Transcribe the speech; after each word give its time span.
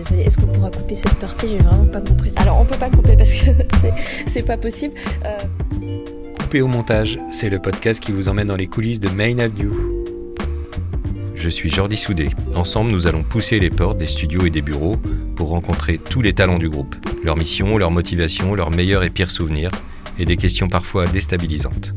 désolée, 0.00 0.22
est-ce 0.22 0.38
qu'on 0.38 0.46
pourra 0.46 0.70
couper 0.70 0.94
cette 0.94 1.14
partie? 1.16 1.48
J'ai 1.48 1.58
vraiment 1.58 1.84
pas 1.86 2.00
compris. 2.00 2.32
Alors 2.36 2.58
on 2.58 2.64
peut 2.64 2.78
pas 2.78 2.90
couper 2.90 3.16
parce 3.16 3.32
que 3.32 3.50
c'est 4.26 4.42
pas 4.42 4.56
possible. 4.56 4.94
Euh... 5.24 5.36
Couper 6.38 6.62
au 6.62 6.68
montage, 6.68 7.18
c'est 7.30 7.50
le 7.50 7.58
podcast 7.58 8.00
qui 8.00 8.12
vous 8.12 8.28
emmène 8.28 8.48
dans 8.48 8.56
les 8.56 8.66
coulisses 8.66 9.00
de 9.00 9.08
Main 9.10 9.38
Avenue. 9.38 9.70
Je 11.34 11.48
suis 11.48 11.70
Jordi 11.70 11.96
Soudé. 11.96 12.30
Ensemble, 12.54 12.90
nous 12.90 13.06
allons 13.06 13.22
pousser 13.22 13.60
les 13.60 13.70
portes 13.70 13.98
des 13.98 14.06
studios 14.06 14.46
et 14.46 14.50
des 14.50 14.62
bureaux 14.62 14.96
pour 15.36 15.50
rencontrer 15.50 15.98
tous 15.98 16.22
les 16.22 16.32
talents 16.32 16.58
du 16.58 16.68
groupe, 16.68 16.96
leur 17.22 17.36
mission, 17.36 17.78
leur 17.78 17.90
motivation, 17.90 18.54
leurs 18.54 18.70
meilleurs 18.70 19.04
et 19.04 19.10
pires 19.10 19.30
souvenirs, 19.30 19.70
et 20.18 20.24
des 20.24 20.36
questions 20.36 20.68
parfois 20.68 21.06
déstabilisantes. 21.06 21.94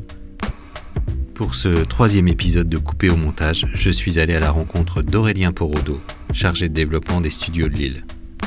Pour 1.34 1.56
ce 1.56 1.84
troisième 1.84 2.28
épisode 2.28 2.70
de 2.70 2.78
Coupé 2.78 3.10
au 3.10 3.16
montage, 3.16 3.68
je 3.74 3.90
suis 3.90 4.20
allé 4.20 4.36
à 4.36 4.40
la 4.40 4.52
rencontre 4.52 5.02
d'Aurélien 5.02 5.52
Porodo, 5.52 6.00
chargé 6.34 6.68
de 6.68 6.74
développement 6.74 7.22
des 7.22 7.30
studios 7.30 7.70
de 7.70 7.76
Lille. 7.76 8.04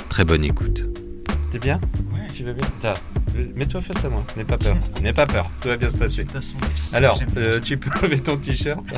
Très 0.09 0.25
bonne 0.25 0.45
écoute. 0.45 0.85
T'es 1.51 1.59
bien 1.59 1.81
Ouais, 2.13 2.27
tu 2.35 2.45
vas 2.45 2.53
bien 2.53 2.95
Mets-toi 3.55 3.81
face 3.81 4.05
à 4.05 4.09
moi, 4.09 4.25
n'aie 4.37 4.45
pas 4.45 4.59
peur. 4.59 4.77
N'aie 5.03 5.13
pas 5.13 5.27
peur, 5.27 5.51
tout 5.61 5.69
va 5.69 5.77
bien 5.77 5.91
se 5.91 5.97
passer. 5.97 6.27
Alors, 6.93 7.21
euh, 7.37 7.61
tu 7.61 7.77
peux 7.77 7.91
lever 8.03 8.21
ton 8.21 8.37
t-shirt 8.37 8.85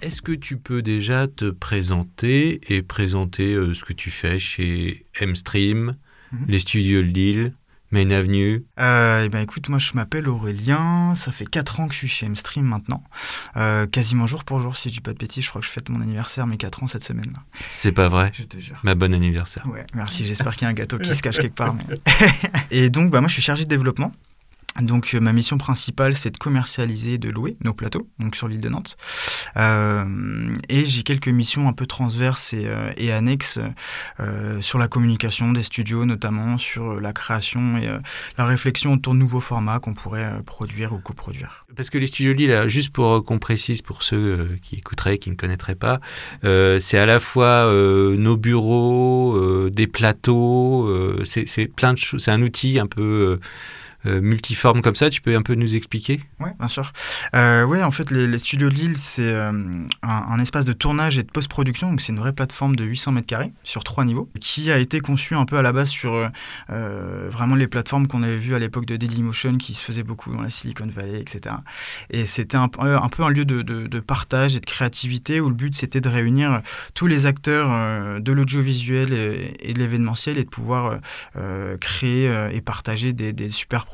Est-ce 0.00 0.22
que 0.22 0.32
tu 0.32 0.56
peux 0.56 0.82
déjà 0.82 1.28
te 1.28 1.50
présenter 1.50 2.60
et 2.74 2.82
présenter 2.82 3.54
euh, 3.54 3.74
ce 3.74 3.84
que 3.84 3.92
tu 3.92 4.10
fais 4.10 4.40
chez 4.40 5.06
M-Stream, 5.20 5.96
mhm. 6.32 6.46
les 6.48 6.58
studios 6.58 7.02
de 7.02 7.06
Lille, 7.06 7.52
Main 7.92 8.10
Avenue 8.10 8.64
euh, 8.80 9.24
eh 9.24 9.28
ben 9.28 9.40
écoute, 9.40 9.68
moi 9.68 9.78
je 9.78 9.92
m'appelle 9.94 10.26
Aurélien, 10.26 11.14
ça 11.14 11.30
fait 11.30 11.44
4 11.44 11.80
ans 11.80 11.88
que 11.88 11.92
je 11.92 11.98
suis 11.98 12.08
chez 12.08 12.26
M-Stream 12.26 12.64
maintenant, 12.64 13.04
euh, 13.56 13.86
quasiment 13.86 14.26
jour 14.26 14.44
pour 14.44 14.60
jour 14.60 14.76
si 14.76 14.88
je 14.88 14.94
dis 14.94 15.00
pas 15.00 15.12
de 15.12 15.18
bêtises, 15.18 15.44
je 15.44 15.50
crois 15.50 15.60
que 15.60 15.66
je 15.66 15.72
fête 15.72 15.90
mon 15.90 16.00
anniversaire 16.00 16.46
mes 16.46 16.56
4 16.56 16.82
ans 16.82 16.86
cette 16.86 17.04
semaine. 17.04 17.36
C'est 17.70 17.92
pas 17.92 18.08
vrai 18.08 18.32
Je 18.34 18.44
te 18.44 18.58
jure. 18.58 18.80
Ma 18.82 18.94
bonne 18.94 19.12
anniversaire. 19.12 19.66
Ouais, 19.68 19.84
merci, 19.94 20.26
j'espère 20.26 20.54
qu'il 20.54 20.62
y 20.62 20.64
a 20.66 20.68
un 20.68 20.74
gâteau 20.74 20.98
qui 20.98 21.14
se 21.14 21.22
cache 21.22 21.36
quelque 21.36 21.54
part. 21.54 21.76
Et 22.70 22.88
donc 22.88 23.10
bah, 23.10 23.20
moi 23.20 23.28
je 23.28 23.34
suis 23.34 23.42
chargé 23.42 23.64
de 23.64 23.68
développement 23.68 24.12
donc 24.80 25.14
euh, 25.14 25.20
ma 25.20 25.32
mission 25.32 25.58
principale, 25.58 26.14
c'est 26.14 26.30
de 26.30 26.38
commercialiser, 26.38 27.18
de 27.18 27.28
louer 27.28 27.56
nos 27.62 27.74
plateaux, 27.74 28.08
donc 28.18 28.36
sur 28.36 28.48
l'île 28.48 28.60
de 28.60 28.68
Nantes. 28.68 28.96
Euh, 29.56 30.56
et 30.68 30.86
j'ai 30.86 31.02
quelques 31.02 31.28
missions 31.28 31.68
un 31.68 31.72
peu 31.72 31.86
transverses 31.86 32.54
et, 32.54 32.66
euh, 32.66 33.16
annexes 33.16 33.58
sur 34.60 34.78
la 34.78 34.88
communication 34.88 35.52
des 35.52 35.62
studios, 35.62 36.06
notamment 36.06 36.56
sur 36.56 36.98
la 37.00 37.12
création 37.12 37.76
et 37.76 37.90
la 38.38 38.46
réflexion 38.46 38.94
autour 38.94 39.12
de 39.12 39.18
nouveaux 39.18 39.40
formats 39.40 39.80
qu'on 39.80 39.92
pourrait 39.92 40.42
produire 40.46 40.94
ou 40.94 40.98
coproduire. 40.98 41.66
Parce 41.76 41.90
que 41.90 41.98
les 41.98 42.06
studios 42.06 42.32
Lille, 42.32 42.64
juste 42.68 42.90
pour 42.90 43.22
qu'on 43.24 43.38
précise 43.38 43.82
pour 43.82 44.02
ceux 44.02 44.58
qui 44.62 44.76
écouteraient, 44.76 45.18
qui 45.18 45.30
ne 45.30 45.34
connaîtraient 45.34 45.74
pas, 45.74 46.00
c'est 46.42 46.96
à 46.96 47.04
la 47.04 47.20
fois 47.20 47.70
nos 47.70 48.36
bureaux, 48.36 49.68
des 49.68 49.86
plateaux, 49.86 50.88
c'est 51.24 51.66
plein 51.66 51.92
de 51.92 51.98
choses, 51.98 52.24
c'est 52.24 52.30
un 52.30 52.42
outil 52.42 52.78
un 52.78 52.86
peu 52.86 53.38
multiforme 54.04 54.82
comme 54.82 54.96
ça. 54.96 55.10
Tu 55.10 55.20
peux 55.20 55.34
un 55.36 55.42
peu 55.42 55.54
nous 55.54 55.76
expliquer? 55.76 56.20
Oui, 56.40 56.50
bien 56.58 56.68
sûr. 56.68 56.92
Euh, 57.34 57.64
oui, 57.64 57.82
en 57.82 57.90
fait, 57.90 58.10
les, 58.10 58.38
studios 58.38 58.68
Lille, 58.68 58.96
c'est 58.96 59.32
euh, 59.32 59.52
un, 60.02 60.38
espace 60.38 60.64
de 60.64 60.72
tournage 60.72 61.18
et 61.18 61.22
de 61.22 61.30
post-production. 61.30 61.90
Donc, 61.90 62.00
c'est 62.00 62.12
une 62.12 62.18
vraie 62.18 62.32
plateforme 62.32 62.76
de 62.76 62.84
800 62.84 63.12
mètres 63.12 63.26
carrés 63.26 63.52
sur 63.62 63.84
trois 63.84 64.04
niveaux 64.04 64.28
qui 64.40 64.70
a 64.70 64.78
été 64.78 65.00
conçue 65.00 65.34
un 65.34 65.44
peu 65.44 65.56
à 65.56 65.62
la 65.62 65.72
base 65.72 65.88
sur 65.88 66.30
vraiment 66.68 67.54
les 67.54 67.66
plateformes 67.66 68.08
qu'on 68.08 68.22
avait 68.22 68.38
vues 68.38 68.54
à 68.54 68.58
l'époque 68.58 68.86
de 68.86 68.96
Dailymotion 68.96 69.56
qui 69.58 69.74
se 69.74 69.84
faisaient 69.84 70.02
beaucoup 70.02 70.32
dans 70.32 70.42
la 70.42 70.50
Silicon 70.50 70.86
Valley, 70.86 71.20
etc. 71.20 71.56
Et 72.10 72.26
c'était 72.26 72.56
un, 72.56 72.68
peu 72.68 73.22
un 73.22 73.28
lieu 73.28 73.44
de, 73.44 73.62
de, 73.62 74.00
partage 74.00 74.56
et 74.56 74.60
de 74.60 74.66
créativité 74.66 75.40
où 75.40 75.48
le 75.48 75.54
but 75.54 75.74
c'était 75.74 76.00
de 76.00 76.08
réunir 76.08 76.62
tous 76.94 77.06
les 77.06 77.26
acteurs 77.26 78.20
de 78.20 78.32
l'audiovisuel 78.32 79.12
et, 79.60 79.72
de 79.72 79.78
l'événementiel 79.78 80.38
et 80.38 80.44
de 80.44 80.50
pouvoir 80.50 80.98
créer 81.80 82.32
et 82.52 82.60
partager 82.60 83.12
des, 83.12 83.32
des 83.32 83.48
super 83.48 83.86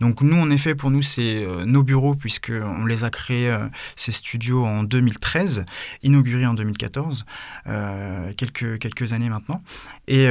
donc 0.00 0.22
nous, 0.22 0.36
en 0.36 0.50
effet, 0.50 0.74
pour 0.74 0.90
nous, 0.90 1.02
c'est 1.02 1.44
euh, 1.44 1.64
nos 1.64 1.82
bureaux, 1.82 2.14
puisqu'on 2.14 2.84
les 2.86 3.04
a 3.04 3.10
créés, 3.10 3.50
euh, 3.50 3.66
ces 3.96 4.12
studios, 4.12 4.64
en 4.64 4.82
2013, 4.82 5.64
inaugurés 6.02 6.46
en 6.46 6.54
2014, 6.54 7.24
euh, 7.66 8.32
quelques, 8.36 8.78
quelques 8.78 9.12
années 9.12 9.28
maintenant. 9.28 9.62
Et, 10.08 10.28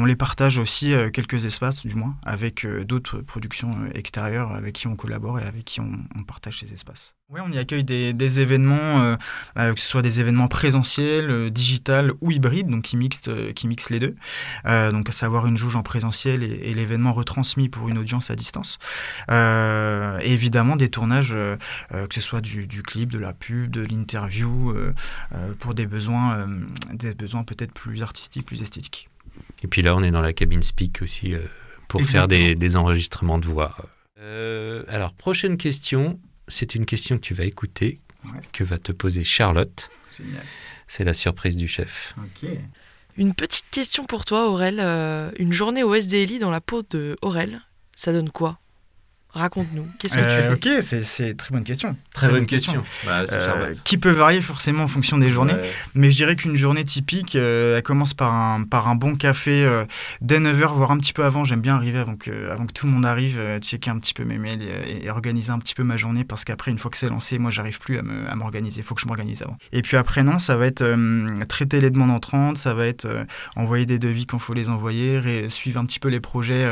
on 0.00 0.04
les 0.06 0.16
partage 0.16 0.56
aussi, 0.56 0.94
quelques 1.12 1.44
espaces, 1.44 1.84
du 1.84 1.94
moins, 1.94 2.16
avec 2.22 2.66
d'autres 2.86 3.18
productions 3.18 3.74
extérieures 3.94 4.52
avec 4.52 4.74
qui 4.74 4.86
on 4.86 4.96
collabore 4.96 5.38
et 5.38 5.44
avec 5.44 5.66
qui 5.66 5.80
on 5.80 6.22
partage 6.26 6.60
ces 6.60 6.72
espaces. 6.72 7.14
Oui, 7.32 7.38
on 7.46 7.52
y 7.52 7.58
accueille 7.58 7.84
des, 7.84 8.40
événements, 8.40 9.16
que 9.54 9.80
ce 9.80 9.88
soit 9.88 10.02
des 10.02 10.18
événements 10.18 10.48
présentiels, 10.48 11.30
euh, 11.30 11.48
digital 11.48 12.12
ou 12.20 12.32
hybrides, 12.32 12.66
donc 12.66 12.82
qui 12.82 12.96
mixent, 12.96 13.30
qui 13.54 13.68
mixent 13.68 13.90
les 13.90 14.00
deux. 14.00 14.16
donc 14.64 15.08
à 15.08 15.12
savoir 15.12 15.46
une 15.46 15.56
jauge 15.56 15.76
en 15.76 15.84
présentiel 15.84 16.42
et, 16.42 16.74
l'événement 16.74 17.12
retransmis 17.12 17.68
pour 17.68 17.88
une 17.88 17.98
audience 17.98 18.19
à 18.28 18.36
distance. 18.36 18.78
et 19.30 20.32
évidemment 20.32 20.76
des 20.76 20.90
tournages, 20.90 21.34
que 21.90 22.14
ce 22.14 22.20
soit 22.20 22.42
du, 22.42 22.82
clip, 22.82 23.10
de 23.10 23.18
la 23.18 23.32
pub, 23.32 23.70
de 23.70 23.80
l'interview, 23.82 24.74
pour 25.60 25.74
des 25.74 25.86
besoins, 25.86 26.46
des 26.92 27.14
besoins 27.14 27.44
peut-être 27.44 27.72
plus 27.72 28.02
artistiques, 28.02 28.44
plus 28.44 28.60
esthétiques. 28.60 29.08
Et 29.62 29.68
puis 29.68 29.80
là, 29.82 29.94
on 29.94 30.02
est 30.02 30.10
dans 30.10 30.20
la 30.20 30.32
cabine 30.32 30.62
speak 30.62 31.00
aussi 31.02 31.34
pour 31.88 32.02
faire 32.02 32.28
des, 32.28 32.54
des, 32.54 32.76
enregistrements 32.76 33.38
de 33.38 33.46
voix. 33.46 33.74
alors, 34.88 35.14
prochaine 35.14 35.56
question 35.56 36.18
c'est 36.50 36.74
une 36.74 36.84
question 36.84 37.16
que 37.16 37.22
tu 37.22 37.34
vas 37.34 37.44
écouter, 37.44 38.00
que 38.52 38.64
va 38.64 38.78
te 38.78 38.92
poser 38.92 39.24
Charlotte. 39.24 39.90
C'est 40.86 41.04
la 41.04 41.14
surprise 41.14 41.56
du 41.56 41.68
chef. 41.68 42.14
Une 43.16 43.34
petite 43.34 43.70
question 43.70 44.04
pour 44.04 44.24
toi, 44.24 44.50
Aurel. 44.50 44.78
Euh, 44.80 45.30
une 45.38 45.52
journée 45.52 45.82
au 45.82 45.94
SDLI 45.94 46.38
dans 46.38 46.50
la 46.50 46.60
peau 46.60 46.82
de 46.90 47.16
Aurel, 47.22 47.60
ça 48.00 48.12
donne 48.14 48.30
quoi? 48.30 48.58
Raconte-nous, 49.32 49.86
qu'est-ce 49.98 50.14
que 50.14 50.18
tu 50.18 50.26
euh, 50.26 50.56
fais 50.56 50.76
Ok, 50.76 50.82
c'est 50.82 51.30
une 51.30 51.36
très 51.36 51.52
bonne 51.52 51.62
question. 51.62 51.96
Très, 52.12 52.28
bonne, 52.28 52.46
question. 52.46 52.82
Bah, 53.06 53.24
euh, 53.30 53.74
qui 53.84 53.96
peut 53.96 54.10
varier 54.10 54.40
forcément 54.40 54.82
en 54.82 54.88
fonction 54.88 55.18
des 55.18 55.30
journées. 55.30 55.54
Mais 55.94 56.10
je 56.10 56.16
dirais 56.16 56.34
qu'une 56.34 56.56
journée 56.56 56.84
typique, 56.84 57.36
euh, 57.36 57.76
elle 57.76 57.82
commence 57.84 58.12
par 58.12 58.34
un, 58.34 58.64
par 58.64 58.88
un 58.88 58.96
bon 58.96 59.14
café 59.14 59.68
dès 60.20 60.40
9h, 60.40 60.74
voire 60.74 60.90
un 60.90 60.98
petit 60.98 61.12
peu 61.12 61.24
avant. 61.24 61.44
J'aime 61.44 61.60
bien 61.60 61.76
arriver 61.76 62.00
avant 62.00 62.16
que, 62.16 62.50
avant 62.50 62.66
que 62.66 62.72
tout 62.72 62.86
le 62.86 62.92
monde 62.92 63.06
arrive, 63.06 63.40
checker 63.60 63.90
un 63.90 63.98
petit 64.00 64.14
peu 64.14 64.24
mes 64.24 64.36
mails 64.36 64.62
et, 64.62 65.08
organiser 65.10 65.50
un 65.52 65.58
petit 65.58 65.74
peu 65.74 65.84
ma 65.84 65.96
journée 65.96 66.24
parce 66.24 66.44
qu'après, 66.44 66.72
une 66.72 66.78
fois 66.78 66.90
que 66.90 66.96
c'est 66.96 67.08
lancé, 67.08 67.38
moi, 67.38 67.52
j'arrive 67.52 67.78
plus 67.78 67.98
à 67.98 68.34
m'organiser. 68.34 68.80
Il 68.80 68.84
faut 68.84 68.96
que 68.96 69.00
je 69.00 69.06
m'organise 69.06 69.42
avant. 69.42 69.56
Et 69.72 69.82
puis 69.82 69.96
après, 69.96 70.24
non, 70.24 70.40
ça 70.40 70.56
va 70.56 70.66
être 70.66 70.84
traiter 71.46 71.80
les 71.80 71.90
demandes 71.90 72.10
entrantes, 72.10 72.58
ça 72.58 72.74
va 72.74 72.86
être 72.86 73.06
envoyer 73.54 73.86
des 73.86 74.00
devis 74.00 74.26
quand 74.26 74.38
il 74.38 74.42
faut 74.42 74.54
les 74.54 74.68
envoyer, 74.68 75.48
suivre 75.48 75.78
un 75.78 75.84
petit 75.84 76.00
peu 76.00 76.08
les 76.08 76.20
projets 76.20 76.68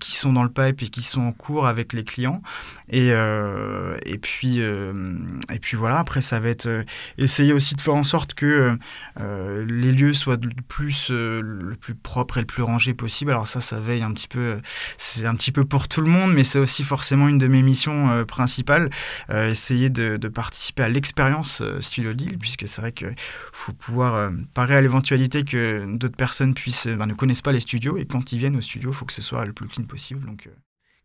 qui 0.00 0.16
sont 0.16 0.32
dans 0.32 0.42
le 0.42 0.48
pipe 0.48 0.82
et 0.82 0.88
qui 0.88 1.02
sont 1.02 1.20
en 1.20 1.32
cours 1.32 1.65
avec 1.66 1.92
les 1.92 2.04
clients. 2.04 2.42
Et, 2.88 3.08
euh, 3.10 3.96
et, 4.06 4.18
puis, 4.18 4.60
euh, 4.60 5.18
et 5.52 5.58
puis 5.58 5.76
voilà, 5.76 5.98
après, 5.98 6.20
ça 6.20 6.38
va 6.38 6.48
être 6.48 6.66
euh, 6.66 6.84
essayer 7.18 7.52
aussi 7.52 7.74
de 7.74 7.80
faire 7.80 7.94
en 7.94 8.04
sorte 8.04 8.34
que 8.34 8.78
les 9.18 9.92
lieux 9.92 10.12
soient 10.12 10.36
le 10.40 10.62
plus, 10.68 11.10
le 11.10 11.74
plus 11.80 11.94
propre 11.94 12.38
et 12.38 12.40
le 12.40 12.46
plus 12.46 12.62
rangé 12.62 12.94
possible. 12.94 13.30
Alors 13.30 13.48
ça, 13.48 13.60
ça 13.60 13.80
veille 13.80 14.02
un 14.02 14.12
petit 14.12 14.28
peu, 14.28 14.60
c'est 14.98 15.26
un 15.26 15.34
petit 15.34 15.52
peu 15.52 15.64
pour 15.64 15.88
tout 15.88 16.00
le 16.00 16.08
monde, 16.08 16.32
mais 16.32 16.44
c'est 16.44 16.58
aussi 16.58 16.84
forcément 16.84 17.28
une 17.28 17.38
de 17.38 17.46
mes 17.46 17.62
missions 17.62 18.24
principales, 18.26 18.90
essayer 19.30 19.90
de, 19.90 20.28
participer 20.28 20.82
à 20.82 20.88
l'expérience 20.88 21.62
Studio 21.80 22.12
Deal, 22.12 22.38
puisque 22.38 22.68
c'est 22.68 22.80
vrai 22.80 22.92
qu'il 22.92 23.14
faut 23.52 23.72
pouvoir 23.72 24.30
parer 24.54 24.76
à 24.76 24.80
l'éventualité 24.80 25.44
que 25.44 25.86
d'autres 25.96 26.16
personnes 26.16 26.54
puissent, 26.54 26.86
ben, 26.86 27.06
ne 27.06 27.14
connaissent 27.14 27.42
pas 27.42 27.52
les 27.52 27.60
studios, 27.60 27.96
et 27.96 28.06
quand 28.06 28.32
ils 28.32 28.38
viennent 28.38 28.56
au 28.56 28.60
studio, 28.60 28.90
il 28.90 28.94
faut 28.94 29.06
que 29.06 29.12
ce 29.12 29.22
soit 29.22 29.44
le 29.44 29.52
plus 29.52 29.68
clean 29.68 29.84
possible. 29.84 30.26
Donc, 30.26 30.48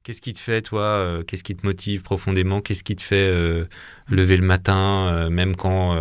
Qu'est-ce 0.04 0.22
qui 0.22 0.34
te 0.34 0.40
fait, 0.40 0.64
toi 0.64 0.82
euh, 0.82 1.24
Qu'est-ce 1.24 1.44
qui 1.44 1.56
te 1.56 1.64
motive 1.64 2.02
profondément? 2.02 2.60
Qu'est-ce 2.60 2.84
qui 2.84 2.96
te 2.96 3.04
fait 3.04 3.18
euh, 3.18 3.66
lever 4.10 4.36
le 4.36 4.44
matin, 4.44 5.08
euh, 5.08 5.30
même 5.30 5.56
quand 5.56 5.96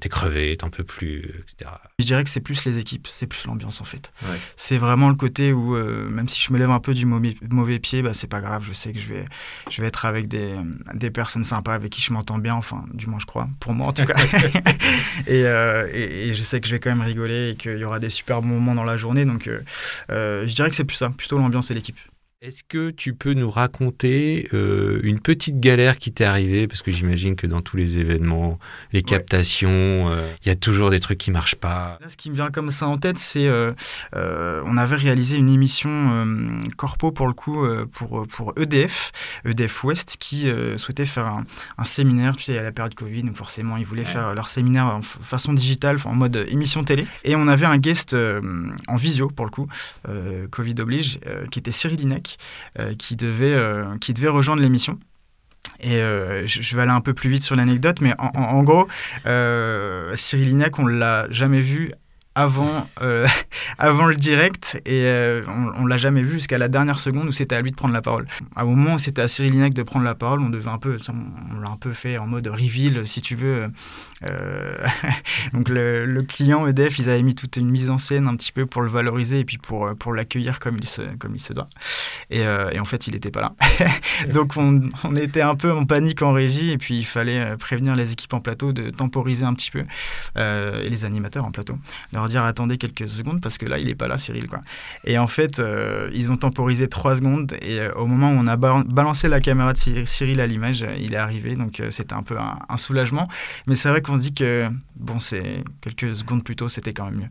t'es 0.00 0.10
crevé, 0.10 0.56
t'en 0.56 0.68
peux 0.68 0.84
plus, 0.84 1.20
etc. 1.42 1.70
Je 1.98 2.04
dirais 2.04 2.24
que 2.24 2.30
c'est 2.30 2.40
plus 2.40 2.64
les 2.66 2.78
équipes, 2.78 3.08
c'est 3.10 3.26
plus 3.26 3.46
l'ambiance 3.46 3.80
en 3.80 3.84
fait. 3.84 4.12
C'est 4.56 4.76
vraiment 4.76 5.08
le 5.08 5.14
côté 5.14 5.52
où, 5.52 5.74
même 5.76 6.28
si 6.28 6.40
je 6.40 6.52
me 6.52 6.58
lève 6.58 6.70
un 6.70 6.80
peu 6.80 6.92
du 6.92 7.06
mauvais, 7.06 7.78
pied, 7.78 8.02
bah, 8.02 8.12
c'est 8.12 8.26
pas 8.26 8.40
grave. 8.40 8.64
Je 8.66 8.72
sais 8.74 8.92
que 8.92 8.98
je 8.98 9.08
vais, 9.08 9.24
je 9.70 9.80
vais 9.80 9.88
être 9.88 10.04
avec 10.04 10.28
des, 10.28 10.54
des 10.94 11.10
personnes 11.10 11.44
sympas 11.44 11.74
avec 11.74 11.90
qui 11.90 12.02
je 12.02 12.12
m'entends 12.12 12.38
bien, 12.38 12.54
enfin, 12.54 12.84
du 12.92 13.06
moins 13.06 13.18
je 13.18 13.26
crois, 13.26 13.48
pour 13.60 13.72
moi 13.72 13.88
en 13.88 13.92
tout 13.92 14.04
cas. 14.04 14.14
et, 15.26 15.40
et, 15.40 16.34
je 16.34 16.42
sais 16.42 16.60
que 16.60 16.68
je 16.68 16.74
vais 16.74 16.80
quand 16.80 16.90
même 16.90 17.02
rigoler 17.06 17.50
et 17.50 17.56
qu'il 17.56 17.78
y 17.78 17.84
aura 17.84 17.98
des 17.98 18.10
super 18.10 18.42
bons 18.42 18.48
moments 18.48 18.74
dans 18.74 18.84
la 18.84 18.98
journée. 18.98 19.24
Donc 19.24 19.48
je 20.08 20.54
dirais 20.54 20.68
que 20.68 20.76
c'est 20.76 20.84
plus 20.84 20.96
ça, 20.96 21.10
plutôt 21.10 21.38
l'ambiance 21.38 21.70
et 21.70 21.74
l'équipe. 21.74 21.98
Est-ce 22.42 22.64
que 22.64 22.88
tu 22.88 23.12
peux 23.12 23.34
nous 23.34 23.50
raconter 23.50 24.48
euh, 24.54 24.98
une 25.02 25.20
petite 25.20 25.60
galère 25.60 25.98
qui 25.98 26.10
t'est 26.10 26.24
arrivée? 26.24 26.66
Parce 26.66 26.80
que 26.80 26.90
j'imagine 26.90 27.36
que 27.36 27.46
dans 27.46 27.60
tous 27.60 27.76
les 27.76 27.98
événements, 27.98 28.58
les 28.94 29.02
captations, 29.02 29.68
euh, 29.68 30.26
il 30.42 30.48
y 30.48 30.50
a 30.50 30.56
toujours 30.56 30.88
des 30.88 31.00
trucs 31.00 31.18
qui 31.18 31.30
marchent 31.30 31.56
pas. 31.56 31.98
Là, 32.00 32.08
ce 32.08 32.16
qui 32.16 32.30
me 32.30 32.34
vient 32.34 32.50
comme 32.50 32.70
ça 32.70 32.88
en 32.88 32.96
tête, 32.96 33.18
c'est 33.18 33.46
euh, 33.46 33.74
on 34.14 34.78
avait 34.78 34.96
réalisé 34.96 35.36
une 35.36 35.50
émission 35.50 36.26
corpo 36.78 37.12
pour 37.12 37.26
le 37.26 37.34
coup 37.34 37.62
pour, 37.92 38.26
pour 38.26 38.54
EDF, 38.56 39.12
EDF 39.44 39.84
West, 39.84 40.16
qui 40.18 40.50
souhaitait 40.76 41.04
faire 41.04 41.26
un, 41.76 41.84
séminaire. 41.84 42.38
Tu 42.38 42.44
sais, 42.44 42.56
à 42.56 42.62
la 42.62 42.72
période 42.72 42.94
Covid, 42.94 43.22
donc 43.22 43.36
forcément, 43.36 43.76
ils 43.76 43.84
voulaient 43.84 44.06
faire 44.06 44.34
leur 44.34 44.48
séminaire 44.48 44.86
en 44.86 45.02
façon 45.02 45.52
digitale, 45.52 45.98
en 46.06 46.14
mode 46.14 46.46
émission 46.48 46.84
télé. 46.84 47.04
Et 47.22 47.36
on 47.36 47.48
avait 47.48 47.66
un 47.66 47.76
guest 47.76 48.16
en 48.88 48.96
visio 48.96 49.28
pour 49.28 49.44
le 49.44 49.50
coup, 49.50 49.68
Covid 50.50 50.76
oblige, 50.78 51.20
qui 51.50 51.58
était 51.58 51.72
Cyril 51.72 51.98
Linec 51.98 52.29
euh, 52.78 52.94
qui, 52.94 53.16
devait, 53.16 53.54
euh, 53.54 53.96
qui 53.98 54.14
devait 54.14 54.28
rejoindre 54.28 54.62
l'émission. 54.62 54.98
Et 55.80 55.96
euh, 55.96 56.46
je, 56.46 56.76
vais 56.76 56.82
aller 56.82 56.90
un 56.90 57.00
peu 57.00 57.14
plus 57.14 57.30
vite 57.30 57.42
sur 57.42 57.56
l'anecdote, 57.56 58.00
mais 58.00 58.14
en, 58.18 58.62
gros, 58.62 58.86
Cyril 60.14 60.48
Lignac, 60.48 60.78
on 60.78 60.86
l'a 60.86 61.26
jamais 61.30 61.60
vu 61.60 61.92
avant, 62.42 62.88
avant 63.78 64.06
le 64.06 64.16
direct 64.16 64.80
et 64.86 65.12
on, 65.48 65.82
on 65.82 65.86
l'a 65.86 65.96
jamais 65.96 66.22
vu 66.22 66.32
jusqu'à 66.32 66.58
la 66.58 66.68
dernière 66.68 66.98
seconde 66.98 67.28
où 67.28 67.32
c'était 67.32 67.56
à 67.56 67.60
lui 67.60 67.70
de 67.70 67.76
prendre 67.76 67.94
la 67.94 68.02
parole. 68.02 68.26
À 68.56 68.62
un 68.62 68.64
moment 68.64 68.94
où 68.94 68.98
c'était 68.98 69.22
à 69.22 69.28
Cyril 69.28 69.52
Lignac 69.52 69.74
de 69.74 69.82
prendre 69.82 70.04
la 70.04 70.14
parole, 70.14 70.40
on 70.40 70.50
devait 70.50 70.70
un 70.70 70.78
peu, 70.78 70.96
on 71.08 71.60
l'a 71.60 71.68
un 71.68 71.76
peu 71.76 71.92
fait 71.92 72.18
en 72.18 72.26
mode 72.26 72.46
reveal 72.46 73.06
si 73.06 73.20
tu 73.20 73.36
veux, 73.36 73.70
euh, 74.28 74.86
donc 75.52 75.68
le, 75.68 76.18
client 76.28 76.66
EDF, 76.66 76.98
ils 76.98 77.08
avaient 77.08 77.22
mis 77.22 77.34
toute 77.34 77.56
une 77.56 77.70
mise 77.70 77.90
en 77.90 77.98
scène 77.98 78.28
un 78.28 78.36
petit 78.36 78.52
peu 78.52 78.66
pour 78.66 78.82
le 78.82 78.90
valoriser 78.90 79.40
et 79.40 79.44
puis 79.44 79.58
pour, 79.58 79.86
euh, 79.86 79.94
pour 79.94 80.12
l'accueillir 80.12 80.58
comme, 80.58 80.76
il 80.78 80.86
se, 80.86 81.02
comme 81.16 81.34
il 81.34 81.40
se 81.40 81.52
doit. 81.52 81.68
Et, 82.30 82.42
euh, 82.46 82.68
en 82.78 82.84
fait, 82.84 83.06
il 83.06 83.14
n'était 83.14 83.30
pas 83.30 83.40
là. 83.40 83.54
donc 84.32 84.56
on, 84.56 84.90
on, 85.04 85.14
était 85.14 85.42
un 85.42 85.54
peu 85.54 85.72
en 85.72 85.84
panique 85.84 86.22
en 86.22 86.32
régie 86.32 86.70
et 86.70 86.78
puis 86.78 86.98
il 86.98 87.06
fallait 87.06 87.56
prévenir 87.56 87.96
les 87.96 88.12
équipes 88.12 88.32
en 88.34 88.40
plateau 88.40 88.72
de 88.72 88.90
temporiser 88.90 89.44
un 89.44 89.54
petit 89.54 89.70
peu 89.70 89.84
et 90.36 90.88
les 90.88 91.04
animateurs 91.04 91.44
en 91.44 91.50
plateau. 91.50 91.78
Leur 92.12 92.28
dire 92.30 92.44
attendez 92.44 92.78
quelques 92.78 93.08
secondes 93.08 93.40
parce 93.40 93.58
que 93.58 93.66
là, 93.66 93.78
il 93.78 93.86
n'est 93.86 93.94
pas 93.94 94.08
là, 94.08 94.16
Cyril. 94.16 94.48
Quoi. 94.48 94.60
Et 95.04 95.18
en 95.18 95.26
fait, 95.26 95.60
ils 96.12 96.30
ont 96.30 96.36
temporisé 96.36 96.88
trois 96.88 97.16
secondes 97.16 97.54
et 97.62 97.80
au 97.96 98.06
moment 98.06 98.30
où 98.30 98.34
on 98.34 98.46
a 98.46 98.56
balancé 98.56 99.28
la 99.28 99.40
caméra 99.40 99.72
de 99.72 100.04
Cyril 100.04 100.40
à 100.40 100.46
l'image, 100.46 100.86
il 100.98 101.14
est 101.14 101.18
arrivé. 101.18 101.54
Donc 101.54 101.82
c'était 101.90 102.14
un 102.14 102.22
peu 102.22 102.38
un, 102.38 102.58
un 102.68 102.76
soulagement. 102.76 103.28
Mais 103.66 103.74
c'est 103.74 103.88
vrai 103.88 104.02
que 104.02 104.10
on 104.10 104.16
se 104.16 104.22
dit 104.22 104.34
que, 104.34 104.68
bon, 104.96 105.20
c'est 105.20 105.62
quelques 105.80 106.16
secondes 106.16 106.44
plus 106.44 106.56
tôt, 106.56 106.68
c'était 106.68 106.92
quand 106.92 107.04
même 107.06 107.20
mieux. 107.20 107.28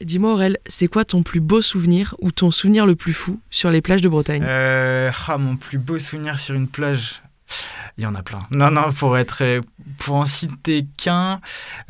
Dis-moi 0.00 0.32
Aurel, 0.32 0.58
c'est 0.66 0.88
quoi 0.88 1.04
ton 1.04 1.22
plus 1.22 1.40
beau 1.40 1.62
souvenir 1.62 2.16
ou 2.20 2.32
ton 2.32 2.50
souvenir 2.50 2.86
le 2.86 2.96
plus 2.96 3.12
fou 3.12 3.40
sur 3.50 3.70
les 3.70 3.80
plages 3.80 4.02
de 4.02 4.08
Bretagne? 4.08 4.42
Euh, 4.44 5.12
ah, 5.28 5.38
Mon 5.38 5.56
plus 5.56 5.78
beau 5.78 5.98
souvenir 5.98 6.38
sur 6.38 6.54
une 6.54 6.66
plage 6.66 7.21
il 7.98 8.04
y 8.04 8.06
en 8.06 8.14
a 8.14 8.22
plein. 8.22 8.40
Non, 8.50 8.70
non, 8.70 8.90
pour 8.92 9.18
être, 9.18 9.60
pour 9.98 10.16
en 10.16 10.26
citer 10.26 10.86
qu'un, 10.96 11.40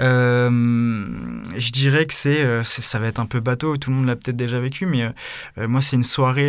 euh, 0.00 0.50
je 1.56 1.70
dirais 1.70 2.06
que 2.06 2.28
euh, 2.28 2.62
c'est, 2.64 2.82
ça 2.82 2.98
va 2.98 3.06
être 3.06 3.20
un 3.20 3.26
peu 3.26 3.40
bateau. 3.40 3.76
Tout 3.76 3.90
le 3.90 3.96
monde 3.96 4.06
l'a 4.06 4.16
peut-être 4.16 4.36
déjà 4.36 4.58
vécu, 4.58 4.86
mais 4.86 5.02
euh, 5.58 5.68
moi, 5.68 5.80
c'est 5.80 5.96
une 5.96 6.04
soirée 6.04 6.42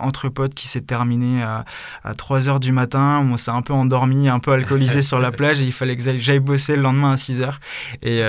entre 0.00 0.28
potes 0.28 0.54
qui 0.54 0.68
s'est 0.68 0.80
terminée 0.80 1.42
à, 1.42 1.64
à 2.02 2.14
3 2.14 2.48
heures 2.48 2.60
du 2.60 2.72
matin. 2.72 3.24
On 3.30 3.36
s'est 3.36 3.50
un 3.50 3.62
peu 3.62 3.72
endormi, 3.72 4.28
un 4.28 4.40
peu 4.40 4.52
alcoolisé 4.52 5.02
sur 5.02 5.20
la 5.20 5.30
plage 5.38 5.60
et 5.60 5.64
il 5.64 5.72
fallait 5.72 5.96
que 5.96 6.02
j'aille 6.16 6.40
bosser 6.40 6.76
le 6.76 6.82
lendemain 6.82 7.12
à 7.12 7.16
6 7.16 7.42
heures. 7.42 7.60
Et 8.02 8.22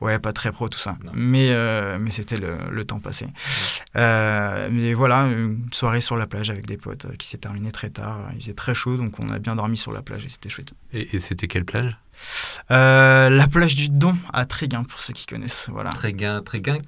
ouais, 0.00 0.18
pas 0.18 0.32
très 0.32 0.52
pro 0.52 0.68
tout 0.68 0.78
ça. 0.78 0.96
Mais, 1.14 1.50
mais 1.98 2.10
c'était 2.10 2.36
le, 2.36 2.58
le, 2.70 2.84
temps 2.84 3.00
passé. 3.00 3.26
mais 3.94 4.92
voilà, 4.94 5.24
une 5.24 5.66
soirée 5.72 6.00
sur 6.00 6.16
la 6.16 6.26
plage 6.26 6.50
avec 6.50 6.66
des 6.66 6.76
potes 6.76 7.16
qui 7.16 7.26
s'est 7.26 7.38
terminée 7.38 7.72
très 7.72 7.90
tard. 7.90 8.18
Il 8.34 8.42
faisait 8.42 8.54
très 8.54 8.74
chaud, 8.74 8.96
donc 8.96 9.18
on 9.20 9.30
a 9.30 9.38
bien 9.38 9.56
dormi 9.56 9.69
sur 9.76 9.92
la 9.92 10.02
plage 10.02 10.24
et 10.24 10.28
c'était 10.28 10.48
chouette. 10.48 10.72
Et, 10.92 11.18
c'était 11.18 11.46
quelle 11.46 11.64
plage? 11.64 11.96
Euh, 12.70 13.30
La 13.30 13.46
plage 13.46 13.74
du 13.74 13.88
Don 13.88 14.16
à 14.32 14.44
Tréguin, 14.44 14.84
pour 14.84 15.00
ceux 15.00 15.12
qui 15.12 15.26
connaissent. 15.26 15.68
Voilà. 15.70 15.90
Tréguin, 15.90 16.42
Tréguin 16.42 16.78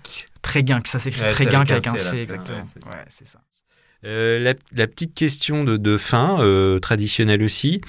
Tréguin, 0.42 0.80
ça 0.84 0.98
s'écrit 0.98 1.26
Tréguin 1.28 1.60
avec 1.60 1.86
un 1.86 1.96
C, 1.96 2.18
exactement. 2.18 2.58
Ouais, 2.58 3.04
c'est 3.08 3.26
ça. 3.26 3.40
Euh, 4.04 4.40
la, 4.74 4.86
petite 4.88 5.14
question 5.14 5.62
de, 5.62 5.96
fin, 5.96 6.40
euh, 6.40 6.80
traditionnelle 6.80 7.40
aussi, 7.44 7.80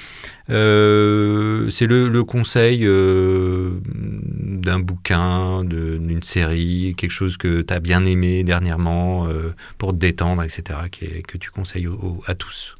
c'est 0.47 0.53
le, 0.53 2.21
conseil 2.21 2.81
d'un 2.85 4.79
bouquin, 4.79 5.63
d'une 5.63 6.21
série, 6.21 6.93
quelque 6.95 7.11
chose 7.11 7.37
que 7.37 7.61
tu 7.61 7.73
as 7.73 7.79
bien 7.79 8.05
aimé 8.05 8.43
dernièrement 8.43 9.27
pour 9.79 9.93
te 9.93 9.97
détendre, 9.97 10.43
etc., 10.43 10.79
que 11.27 11.37
tu 11.37 11.49
conseilles 11.49 11.89
à 12.27 12.35
tous. 12.35 12.75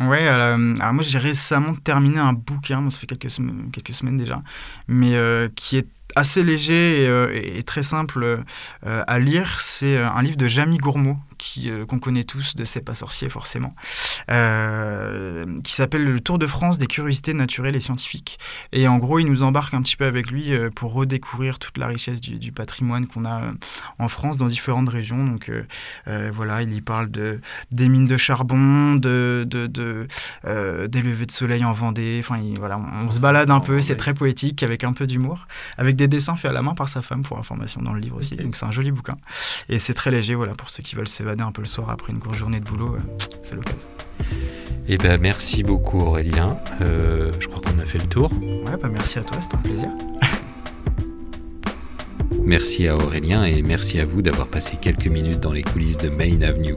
Ouais, 0.00 0.26
alors, 0.26 0.56
moi 0.58 1.02
j'ai 1.02 1.18
récemment 1.18 1.74
terminé 1.74 2.18
un 2.18 2.32
bouquin, 2.32 2.88
ça 2.88 2.98
fait 2.98 3.06
quelques, 3.06 3.28
quelques 3.70 3.94
semaines 3.94 4.16
déjà, 4.16 4.42
mais 4.88 5.14
euh, 5.14 5.48
qui 5.54 5.76
est 5.76 5.88
assez 6.16 6.42
léger 6.42 7.02
et, 7.02 7.06
euh, 7.06 7.62
très 7.66 7.82
simple 7.82 8.24
euh, 8.24 9.04
à 9.06 9.18
lire. 9.18 9.60
C'est 9.60 9.98
un 9.98 10.22
livre 10.22 10.38
de 10.38 10.48
Jamie 10.48 10.78
Gourmaud, 10.78 11.18
euh, 11.66 11.86
qu'on 11.86 11.98
connaît 11.98 12.24
tous 12.24 12.54
de 12.56 12.64
C'est 12.64 12.80
pas 12.80 12.94
sorcier 12.94 13.28
forcément, 13.28 13.74
euh, 14.30 15.60
qui 15.62 15.72
s'appelle 15.72 16.04
Le 16.04 16.20
Tour 16.20 16.38
de 16.38 16.46
France 16.46 16.78
des 16.78 16.86
curiosités 16.86 17.34
naturelles 17.34 17.76
et 17.76 17.80
scientifiques. 17.80 18.38
Et 18.72 18.88
en 18.88 18.98
gros, 18.98 19.18
il 19.18 19.26
nous 19.26 19.42
embarque 19.42 19.74
un 19.74 19.82
petit 19.82 19.96
peu 19.96 20.04
avec 20.04 20.30
lui 20.30 20.52
euh, 20.52 20.70
pour 20.70 20.92
redécouvrir 20.92 21.58
toute 21.58 21.78
la 21.78 21.86
richesse 21.86 22.20
du, 22.20 22.52
patrimoine 22.52 23.06
qu'on 23.06 23.24
a 23.24 23.42
en 23.98 24.08
France 24.08 24.36
dans 24.36 24.48
différentes 24.48 24.88
régions. 24.88 25.24
Donc 25.24 25.50
voilà, 26.32 26.62
il 26.62 26.74
y 26.74 26.80
parle 26.80 27.10
de, 27.10 27.40
des 27.70 27.88
mines 27.88 28.08
de 28.08 28.16
charbon, 28.16 28.96
de, 28.96 29.46
de, 29.48 29.66
de 29.66 30.08
des 30.44 31.02
levées 31.02 31.26
de 31.26 31.30
soleil 31.30 31.64
en 31.64 31.72
Vendée. 31.72 32.20
Enfin, 32.22 32.40
voilà, 32.58 32.76
on, 32.78 33.10
se 33.10 33.20
balade 33.20 33.50
un 33.50 33.60
peu, 33.60 33.80
c'est 33.80 33.96
très 33.96 34.14
poétique 34.14 34.62
avec 34.62 34.82
un 34.82 34.92
peu 34.92 35.06
d'humour, 35.06 35.46
avec 35.78 35.96
des 35.96 36.08
dessins 36.08 36.36
faits 36.36 36.50
à 36.50 36.54
la 36.54 36.62
main 36.62 36.74
par 36.74 36.88
sa 36.88 37.02
femme 37.02 37.22
pour 37.22 37.38
information 37.38 37.80
dans 37.82 37.92
le 37.92 38.00
livre 38.00 38.18
aussi. 38.18 38.34
Donc 38.34 38.56
c'est 38.56 38.66
un 38.66 38.72
joli 38.72 38.90
bouquin. 38.90 39.16
Et 39.68 39.78
c'est 39.78 39.94
très 39.94 40.10
léger, 40.10 40.34
voilà, 40.34 40.52
pour 40.52 40.70
ceux 40.70 40.82
qui 40.82 40.96
veulent 40.96 41.08
s'évader 41.08 41.29
un 41.38 41.52
peu 41.52 41.62
le 41.62 41.66
soir 41.66 41.90
après 41.90 42.12
une 42.12 42.18
grosse 42.18 42.36
journée 42.36 42.60
de 42.60 42.64
boulot, 42.64 42.94
euh, 42.94 42.98
c'est 43.42 43.54
l'occasion. 43.54 43.88
Eh 44.88 44.96
ben, 44.96 45.20
merci 45.20 45.62
beaucoup 45.62 46.00
Aurélien. 46.00 46.58
Euh, 46.80 47.30
je 47.38 47.46
crois 47.46 47.60
qu'on 47.60 47.78
a 47.78 47.84
fait 47.84 47.98
le 47.98 48.06
tour. 48.06 48.30
Ouais, 48.42 48.76
bah 48.80 48.88
merci 48.90 49.18
à 49.18 49.22
toi, 49.22 49.40
c'était 49.40 49.54
un 49.54 49.58
plaisir. 49.58 49.88
merci 52.42 52.88
à 52.88 52.96
Aurélien 52.96 53.44
et 53.44 53.62
merci 53.62 54.00
à 54.00 54.04
vous 54.04 54.22
d'avoir 54.22 54.48
passé 54.48 54.76
quelques 54.80 55.06
minutes 55.06 55.40
dans 55.40 55.52
les 55.52 55.62
coulisses 55.62 55.98
de 55.98 56.08
Main 56.08 56.42
Avenue. 56.42 56.74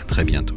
À 0.00 0.04
très 0.04 0.24
bientôt. 0.24 0.56